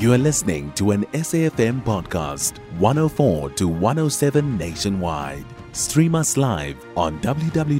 [0.00, 5.44] You are listening to an SAFM podcast, 104 to 107 nationwide.
[5.72, 7.74] Stream us live on www.safm.co.za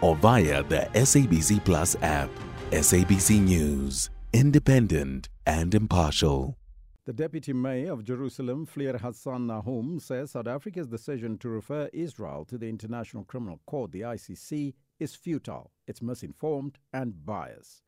[0.00, 2.28] or via the SABC Plus app.
[2.72, 6.58] SABC News, independent and impartial.
[7.04, 12.44] The Deputy Mayor of Jerusalem, Fleur Hassan Nahoum, says South Africa's decision to refer Israel
[12.46, 17.84] to the International Criminal Court, the ICC, is futile, it's misinformed, and biased.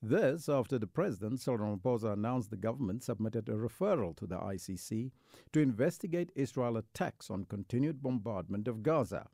[0.00, 5.10] This after the President, Cyril Ramaphosa, announced the government submitted a referral to the ICC
[5.52, 9.26] to investigate Israel attacks on continued bombardment of Gaza.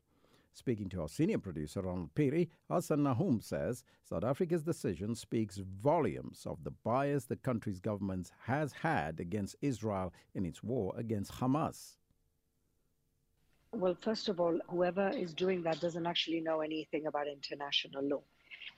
[0.53, 6.47] Speaking to our senior producer, Ronald Phiri, Hassan Nahoum says South Africa's decision speaks volumes
[6.47, 11.97] of the bias the country's government has had against Israel in its war against Hamas.
[13.71, 18.23] Well, first of all, whoever is doing that doesn't actually know anything about international law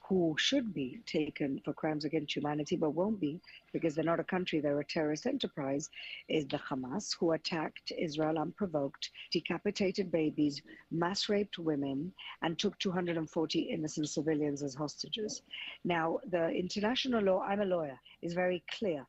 [0.07, 3.41] who should be taken for crimes against humanity but won't be
[3.73, 5.89] because they're not a country, they're a terrorist enterprise,
[6.29, 13.59] is the Hamas, who attacked Israel unprovoked, decapitated babies, mass raped women, and took 240
[13.59, 15.41] innocent civilians as hostages.
[15.83, 19.05] Now, the international law, I'm a lawyer, is very clear.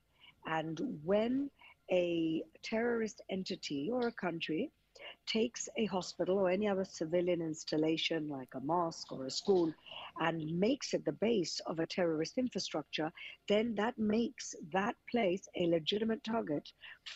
[0.46, 1.50] And when
[1.90, 4.70] a terrorist entity or a country
[5.28, 9.72] takes a hospital or any other civilian installation like a mosque or a school
[10.20, 13.12] and makes it the base of a terrorist infrastructure,
[13.48, 16.68] then that makes that place a legitimate target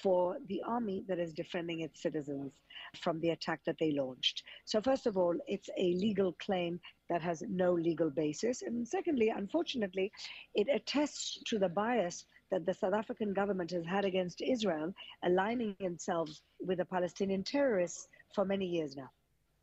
[0.03, 2.53] for the army that is defending its citizens
[3.01, 4.43] from the attack that they launched.
[4.67, 8.63] So, first of all, it's a legal claim that has no legal basis.
[8.63, 10.13] And secondly, unfortunately,
[10.55, 15.75] it attests to the bias that the South African government has had against Israel, aligning
[15.81, 19.11] themselves with the Palestinian terrorists for many years now.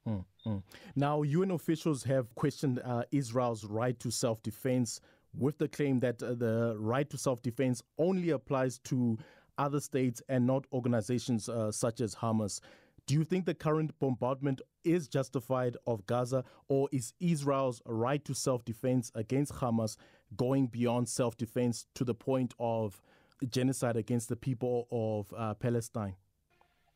[0.07, 0.57] Mm-hmm.
[0.95, 5.01] Now, UN officials have questioned uh, Israel's right to self defense
[5.37, 9.17] with the claim that uh, the right to self defense only applies to
[9.59, 12.59] other states and not organizations uh, such as Hamas.
[13.05, 18.33] Do you think the current bombardment is justified of Gaza, or is Israel's right to
[18.33, 19.97] self defense against Hamas
[20.35, 23.01] going beyond self defense to the point of
[23.49, 26.15] genocide against the people of uh, Palestine?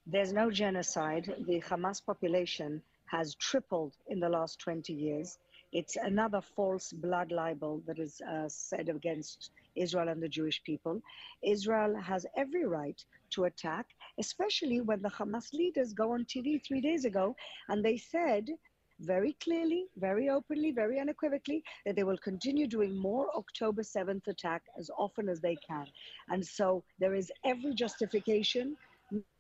[0.05, 1.33] There's no genocide.
[1.47, 5.37] The Hamas population has tripled in the last 20 years.
[5.71, 11.01] It's another false blood libel that is uh, said against Israel and the Jewish people.
[11.41, 13.87] Israel has every right to attack,
[14.19, 17.35] especially when the Hamas leaders go on TV three days ago
[17.69, 18.49] and they said
[18.99, 24.63] very clearly, very openly, very unequivocally that they will continue doing more October 7th attack
[24.77, 25.85] as often as they can.
[26.29, 28.77] And so there is every justification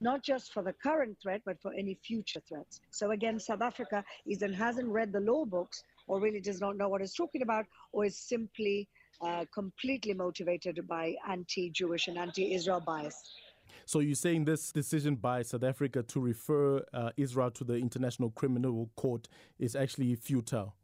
[0.01, 2.79] not just for the current threat, but for any future threats.
[2.91, 6.89] So again, South Africa either hasn't read the law books or really does not know
[6.89, 8.87] what it's talking about, or is simply
[9.21, 13.15] uh, completely motivated by anti Jewish and anti Israel bias.
[13.85, 18.29] So you're saying this decision by South Africa to refer uh, Israel to the International
[18.31, 19.27] Criminal Court
[19.59, 20.75] is actually futile?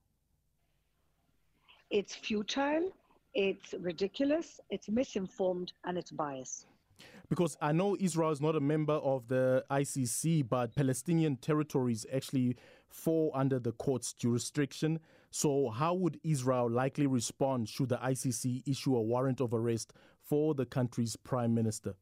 [1.89, 2.91] It's futile,
[3.33, 6.67] it's ridiculous, it's misinformed, and it's biased.
[7.29, 12.57] Because I know Israel is not a member of the ICC, but Palestinian territories actually
[12.89, 14.99] fall under the court's jurisdiction.
[15.31, 20.53] So, how would Israel likely respond should the ICC issue a warrant of arrest for
[20.53, 21.95] the country's prime minister?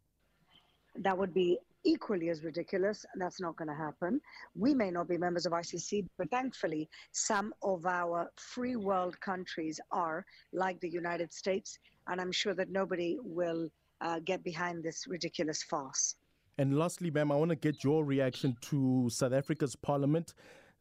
[0.99, 3.05] That would be equally as ridiculous.
[3.15, 4.21] That's not going to happen.
[4.55, 9.79] We may not be members of ICC, but thankfully, some of our free world countries
[9.91, 11.79] are, like the United States.
[12.07, 13.69] And I'm sure that nobody will
[14.01, 16.15] uh, get behind this ridiculous farce.
[16.57, 20.33] And lastly, ma'am, I want to get your reaction to South Africa's parliament.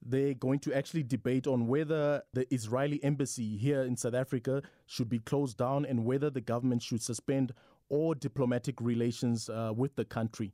[0.02, 5.08] They're going to actually debate on whether the Israeli embassy here in South Africa should
[5.08, 7.52] be closed down and whether the government should suspend
[7.88, 10.52] all diplomatic relations uh, with the country.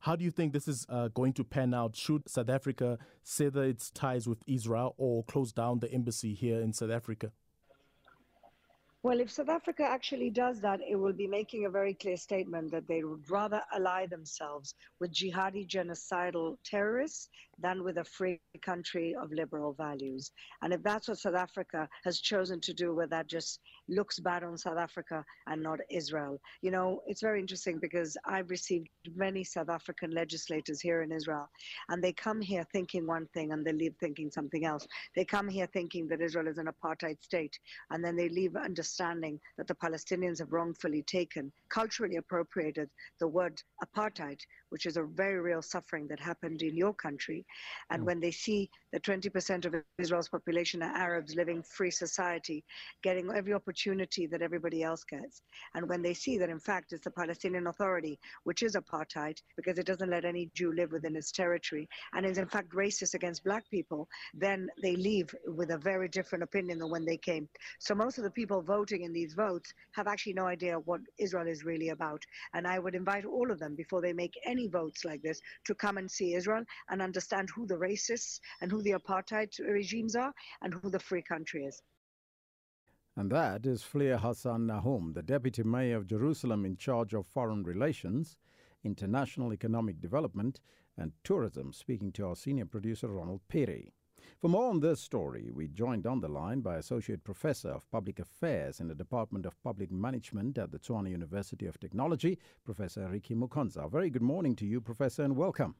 [0.00, 1.94] How do you think this is uh, going to pan out?
[1.94, 6.72] Should South Africa sever its ties with Israel or close down the embassy here in
[6.72, 7.30] South Africa?
[9.04, 12.70] Well, if South Africa actually does that, it will be making a very clear statement
[12.70, 17.28] that they would rather ally themselves with jihadi genocidal terrorists
[17.62, 20.32] than with a free country of liberal values.
[20.62, 24.42] And if that's what South Africa has chosen to do, where that just looks bad
[24.44, 29.44] on South Africa and not Israel, you know, it's very interesting because I've received many
[29.44, 31.48] South African legislators here in Israel,
[31.88, 34.86] and they come here thinking one thing and they leave thinking something else.
[35.14, 37.58] They come here thinking that Israel is an apartheid state,
[37.90, 43.62] and then they leave understanding that the Palestinians have wrongfully taken, culturally appropriated the word
[43.84, 47.44] apartheid, which is a very real suffering that happened in your country,
[47.90, 48.06] And mm.
[48.06, 52.64] when they see that 20% of Israel's population are Arabs living free society,
[53.02, 55.42] getting every opportunity that everybody else gets,
[55.74, 59.78] and when they see that in fact it's the Palestinian Authority, which is apartheid because
[59.78, 63.44] it doesn't let any Jew live within its territory, and is in fact racist against
[63.44, 67.48] black people, then they leave with a very different opinion than when they came.
[67.78, 71.48] So most of the people voting in these votes have actually no idea what Israel
[71.48, 72.22] is really about.
[72.54, 75.74] And I would invite all of them before they make any votes like this to
[75.74, 80.32] come and see Israel and understand who the racists and who the apartheid regimes are
[80.60, 81.82] and who the free country is.
[83.14, 87.62] And that is Fleur Hassan Nahoum, the Deputy Mayor of Jerusalem in charge of foreign
[87.62, 88.38] relations,
[88.84, 90.60] international economic development,
[90.96, 93.90] and tourism, speaking to our senior producer Ronald Phiri.
[94.40, 98.18] For more on this story, we joined on the line by Associate Professor of Public
[98.18, 103.34] Affairs in the Department of Public Management at the Tshwane University of Technology, Professor Ricky
[103.34, 103.90] Mukonza.
[103.90, 105.74] Very good morning to you, Professor, and welcome.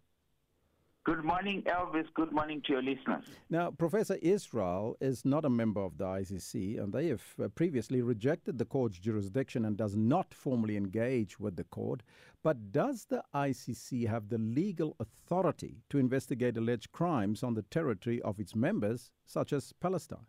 [1.04, 2.06] Good morning, Elvis.
[2.14, 3.24] Good morning to your listeners.
[3.50, 8.02] Now, Professor Israel is not a member of the ICC, and they have uh, previously
[8.02, 12.04] rejected the court's jurisdiction and does not formally engage with the court.
[12.44, 18.22] But does the ICC have the legal authority to investigate alleged crimes on the territory
[18.22, 20.26] of its members, such as Palestine?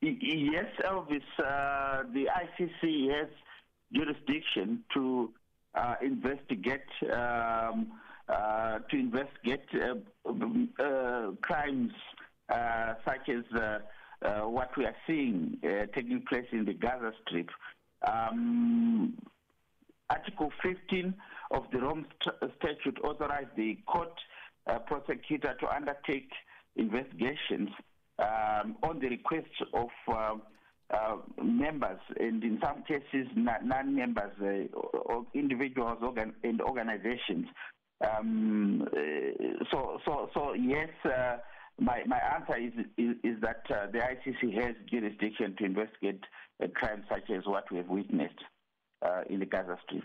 [0.00, 1.22] Yes, Elvis.
[1.40, 3.28] Uh, the ICC has
[3.92, 5.32] jurisdiction to
[5.74, 6.82] uh, investigate.
[7.12, 7.90] Um,
[8.28, 11.92] uh, to investigate uh, uh, crimes
[13.04, 13.44] such as
[14.44, 15.58] what we are seeing
[15.94, 17.48] taking place in the Gaza Strip.
[18.06, 19.14] Um,
[20.10, 21.14] Article 15
[21.50, 22.06] of the Rome
[22.58, 24.12] Statute authorized the court
[24.66, 26.30] uh, prosecutor to undertake
[26.76, 27.70] investigations
[28.18, 30.34] um, on the request of uh,
[30.90, 37.46] uh, members and in some cases non-members or individuals organ- and organizations
[38.00, 40.88] um, uh, so, so, so yes.
[41.04, 41.36] Uh,
[41.80, 46.20] my, my answer is, is, is that uh, the ICC has jurisdiction to investigate
[46.74, 48.38] crimes such as what we have witnessed
[49.28, 50.04] in the Gaza Strip.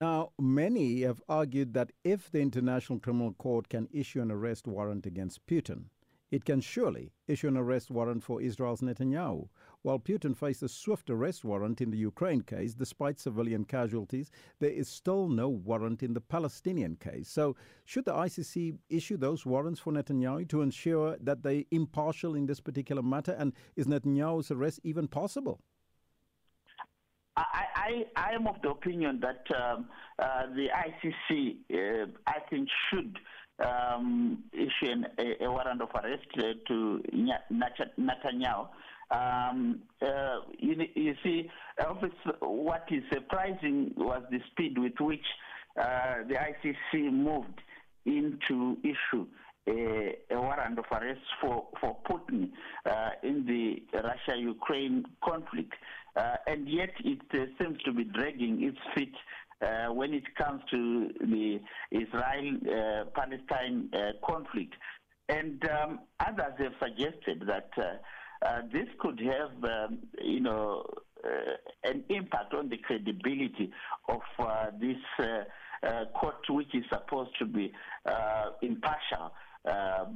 [0.00, 5.06] Now, many have argued that if the International Criminal Court can issue an arrest warrant
[5.06, 5.84] against Putin,
[6.30, 9.48] it can surely issue an arrest warrant for Israel's Netanyahu.
[9.82, 14.70] While Putin faced a swift arrest warrant in the Ukraine case, despite civilian casualties, there
[14.70, 17.30] is still no warrant in the Palestinian case.
[17.30, 17.56] So,
[17.86, 22.60] should the ICC issue those warrants for Netanyahu to ensure that they're impartial in this
[22.60, 23.32] particular matter?
[23.32, 25.60] And is Netanyahu's arrest even possible?
[27.36, 29.88] I, I, I am of the opinion that um,
[30.18, 33.18] uh, the ICC, uh, I think, should
[33.66, 37.02] um, issue an, a, a, warrant of arrest uh, to
[37.58, 38.68] Netanyahu.
[39.10, 41.50] Um, uh, you, you, see,
[42.40, 45.24] what is surprising was the speed with which
[45.80, 47.60] uh, the ICC moved
[48.04, 49.26] into issue
[49.68, 52.50] a, a, warrant of arrest for, for Putin
[52.86, 55.74] uh, in the Russia-Ukraine conflict.
[56.16, 59.14] Uh, and yet it uh, seems to be dragging its feet
[59.62, 61.60] uh, when it comes to the
[61.90, 64.74] Israel-Palestine uh, conflict.
[65.28, 67.70] And um, others have suggested that
[68.42, 70.84] uh, uh, this could have, um, you know,
[71.84, 73.70] an impact on the credibility
[74.08, 74.20] of
[74.80, 74.96] this
[76.14, 77.72] court, which is supposed to be
[78.62, 79.32] impartial.
[79.66, 80.06] Uh,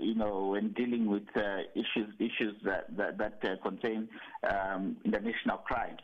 [0.00, 4.08] you know, when dealing with uh, issues issues that that, that uh, contain
[4.48, 5.96] um, international crime.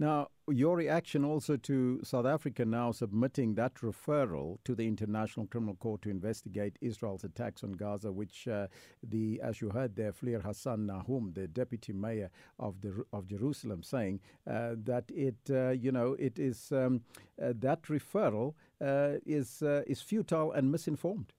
[0.00, 5.74] Now, your reaction also to South Africa now submitting that referral to the International Criminal
[5.76, 8.66] Court to investigate Israel's attacks on Gaza, which uh,
[9.02, 13.82] the, as you heard there, Fleur Hassan Nahoum, the deputy mayor of the of Jerusalem,
[13.82, 17.02] saying uh, that it, uh, you know, it is um,
[17.42, 21.32] uh, that referral uh, is uh, is futile and misinformed.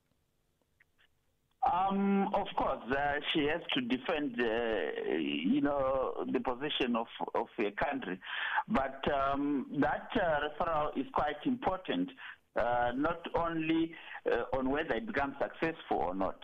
[1.65, 7.47] Um, of course, uh, she has to defend, uh, you know, the position of of
[7.57, 8.19] a country,
[8.67, 12.09] but um, that uh, referral is quite important.
[12.55, 13.93] Uh, not only
[14.31, 16.37] uh, on whether it becomes successful or not,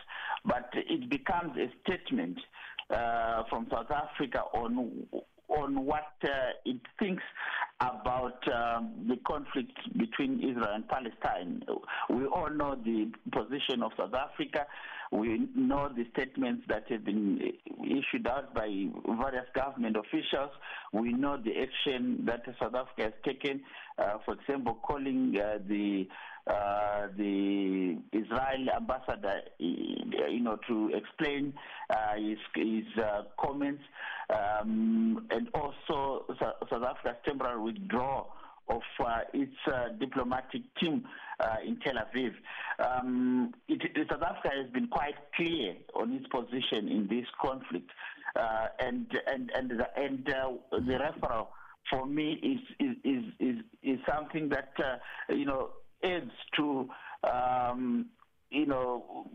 [0.44, 2.38] but it becomes a statement
[2.90, 5.06] uh, from South Africa on
[5.58, 6.12] on what
[6.64, 7.22] it thinks
[7.80, 11.62] about um, the conflict between Israel and Palestine.
[12.10, 14.66] We all know the position of South Africa.
[15.10, 17.38] We know the statements that have been
[17.84, 18.66] issued out by
[19.20, 20.50] various government officials.
[20.92, 23.60] We know the action that South Africa has taken,
[23.98, 26.06] uh, for example, calling uh, the
[26.46, 31.54] uh, the Israel ambassador, you know, to explain
[31.90, 33.82] uh, his, his uh, comments,
[34.30, 38.32] um, and also South Africa's temporary withdrawal
[38.68, 41.04] of uh, its uh, diplomatic team
[41.40, 42.32] uh, in Tel Aviv.
[42.84, 47.90] Um, it, it, South Africa has been quite clear on its position in this conflict,
[48.36, 51.48] uh, and and and the, and uh, the referral
[51.90, 54.72] for me is is is is, is something that
[55.28, 55.70] you know
[56.02, 56.88] adds to.
[57.24, 58.10] Um,
[58.52, 59.26] you know,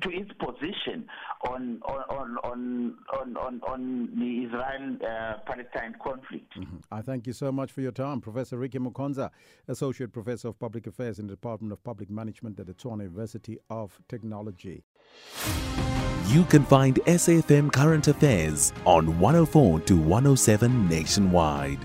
[0.00, 1.06] to its position
[1.46, 6.58] on on on on on, on the Israel-Palestine uh, conflict.
[6.58, 6.76] Mm-hmm.
[6.90, 9.30] I thank you so much for your time, Professor Ricky Mukonza,
[9.68, 13.58] Associate Professor of Public Affairs in the Department of Public Management at the Tshwane University
[13.68, 14.82] of Technology.
[16.28, 21.84] You can find SAFM Current Affairs on 104 to 107 nationwide.